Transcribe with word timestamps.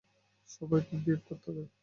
সবাইকে 0.49 0.93
ব্রিফ 1.03 1.21
করতে 1.27 1.47
হবে। 1.49 1.63